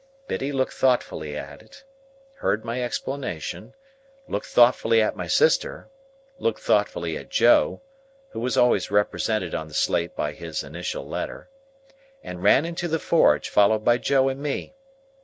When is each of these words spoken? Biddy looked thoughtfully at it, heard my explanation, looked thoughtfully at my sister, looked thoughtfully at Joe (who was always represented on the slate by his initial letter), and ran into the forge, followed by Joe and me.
Biddy 0.27 0.51
looked 0.51 0.73
thoughtfully 0.73 1.37
at 1.37 1.61
it, 1.61 1.83
heard 2.37 2.65
my 2.65 2.81
explanation, 2.81 3.75
looked 4.27 4.47
thoughtfully 4.47 4.99
at 4.99 5.15
my 5.15 5.27
sister, 5.27 5.89
looked 6.39 6.59
thoughtfully 6.59 7.15
at 7.17 7.29
Joe 7.29 7.81
(who 8.31 8.39
was 8.39 8.57
always 8.57 8.89
represented 8.89 9.53
on 9.53 9.67
the 9.67 9.75
slate 9.75 10.15
by 10.15 10.31
his 10.31 10.63
initial 10.63 11.07
letter), 11.07 11.51
and 12.23 12.41
ran 12.41 12.65
into 12.65 12.87
the 12.87 12.97
forge, 12.97 13.47
followed 13.49 13.85
by 13.85 13.99
Joe 13.99 14.27
and 14.27 14.41
me. 14.41 14.73